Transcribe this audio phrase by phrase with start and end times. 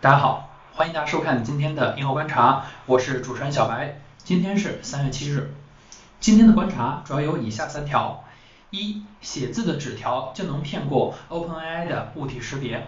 [0.00, 4.00] 大家好，欢迎大家收看今天的银河观察，我是主持人小白。
[4.18, 5.52] 今天是三月七日，
[6.20, 8.22] 今天的观察主要有以下三条：
[8.70, 12.78] 一、写字的纸条就能骗过 OpenAI 的物体识别；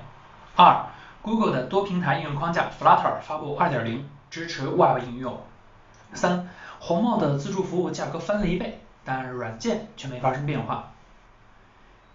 [0.54, 0.86] 二、
[1.20, 5.34] Google 的多平台应用框架 Flutter 发布2.0，支持 Web 应用；
[6.14, 6.48] 三、
[6.78, 10.92] 红帽的自助服务价格翻了一倍，但软件却没发生变化。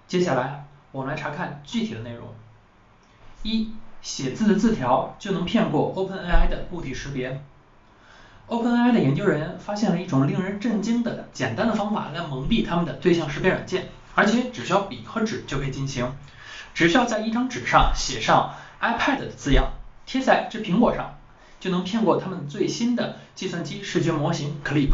[0.08, 2.30] 接下来我们来查看具体的内容。
[3.44, 3.74] 一
[4.06, 7.42] 写字的字条就能骗过 OpenAI 的物体识别。
[8.48, 16.14] OpenAI 的研究人员发现了一种令人震惊的简单的方法来蒙蔽他们的对象识别软件，而且只需要笔和纸就可以进行，
[16.76, 19.72] 只需要在一张纸上写上 iPad 的字样，
[20.06, 21.18] 贴在这苹果上，
[21.60, 24.94] 就能骗过他们最新的计算机视觉模型 Clip。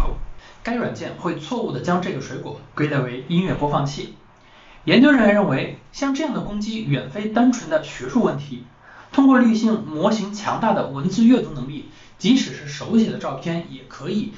[0.63, 4.15] 该软件会错误的将这个水果归类为音乐播放器。
[4.85, 8.63] 研究人员认为，像这样的攻击远非单纯的学术问题。
[9.11, 14.33] 通过滤镜模型强大的文字阅读能力，即使是手写的照片也可以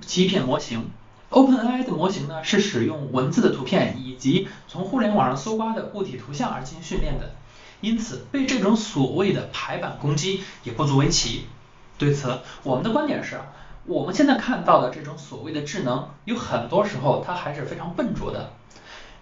[0.00, 0.90] 欺骗模型。
[1.30, 7.34] OpenAI 的模型呢是使用文字的图片以及从互联网上搜刮的物体图像而进行训练的，
[7.80, 11.46] 因此被这种所谓的排版攻击也不足为奇。
[11.98, 13.40] 对此，我们的观点是，
[13.86, 18.52] 我们现在看到的这种所谓的智能，有很多时候它还是非常笨拙的，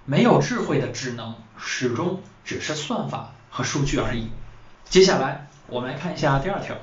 [0.05, 4.29] 没有智慧的智能始终只是算法和数据而已。
[4.89, 6.77] 接下来我们来看一下第二条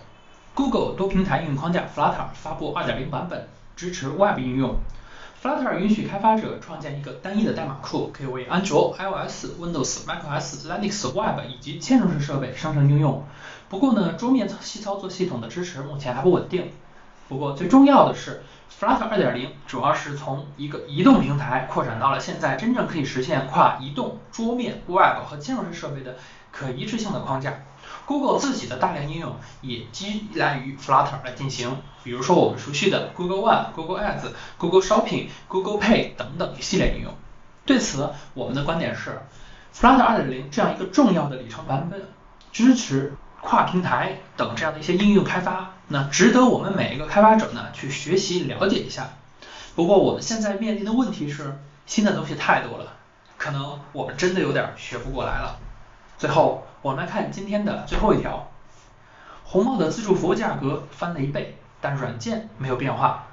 [0.53, 4.75] ，Google 多平台应用框架 Flutter 发布2.0版本，支持 Web 应用。
[5.41, 13.23] Flutter 允许开发者创建一个单一的代码库，可以为安卓、iOS、Windows、macOS、Linux、Web 以及嵌入式设备生成应用。
[13.69, 16.71] 不过呢，桌面细操作系统的支持目前还不稳定。
[17.27, 18.43] 不过最重要的是
[18.79, 26.17] ，Flutter 2.0主要是从一个移动平台扩展到了现在真正可以实现跨移动、桌面、Web 和嵌入式设备的
[26.51, 27.53] 可一致性的框架。
[28.05, 37.13] Google 自己的大量应用也依赖于 Flutter 来进行，比如说我们熟悉的 Google One、Google Ads、Google Shopping、Google Pay 等等一系列应用。
[37.65, 39.21] 对此，我们的观点是
[39.73, 42.01] ，Flutter 2.0这样一个重要的里程版本，
[42.51, 49.09] 支持跨平台等这样的一些应用开发，那值得我们每一个开发者呢去学习了解一下。
[49.75, 52.93] 不过我们现在面临的问题是，新的东西太多了，
[53.37, 55.59] 可能我们真的有点学不过来了。
[56.17, 58.51] 最后，我们来看今天的最后一条，
[59.43, 63.27] 红帽的自助服务价格翻了一倍，但软件没有变化。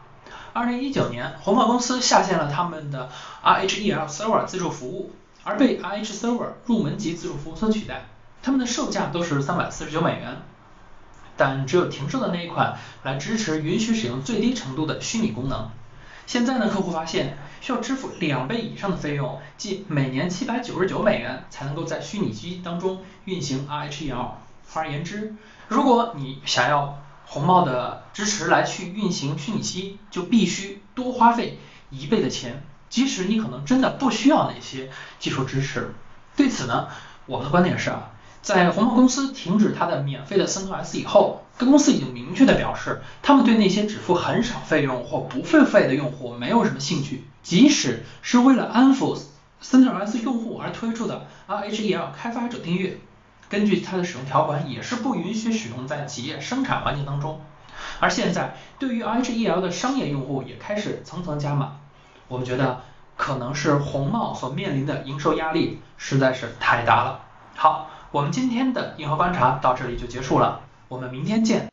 [0.55, 3.11] 二零一九年，红帽公司下线了他们的
[3.45, 5.13] RHEL Server 自助服务，
[5.45, 8.07] 而被 RH Server 入门级自助服务所取代。
[8.43, 10.43] 他们的售价都是三百四十九美元，
[11.37, 15.71] 但只有停售的那一款来支持允许使用最低程度的虚拟功能。
[16.27, 24.33] 现在呢，客户发现需要支付两倍以上的费用，即每年七百九十九美元才能够在虚拟机当中运行 RHEL。
[24.71, 25.35] 换而言之，
[25.69, 35.95] 如果你想要红帽的支持来去运行虚拟机，就必须多花费一倍的钱，即使你可能真的不需要那些技术支持。
[36.37, 36.89] 对此呢，
[37.25, 38.11] 我们的观点是啊。
[38.41, 47.25] 在红帽公司停止它的免费的 CentOS 以后，该公司已经明确的表示，他们对那些只付很少费用或不付费的用户没有什么兴趣。
[47.43, 49.19] 即使是为了安抚
[49.63, 52.99] CentOS 用户而推出的 RHEL 开发者订阅，
[53.49, 57.41] 根据它的使用条款也是不允许使用在企业生产环境当中。
[58.01, 61.77] 而现在，对于 RHEL 的商业用户也开始层层加码。
[62.29, 62.83] 我们觉得，
[63.17, 67.21] 可能是红帽所面临的营收压力实在是太大了。
[67.57, 67.91] 好。
[68.11, 71.69] 我们今天的硬核观察到这里就结束了，我们明天见。